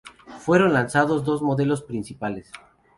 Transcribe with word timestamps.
Fueron 0.39 0.73
lanzados 0.73 1.23
dos 1.23 1.43
modelos 1.43 1.83
principales. 1.83 2.51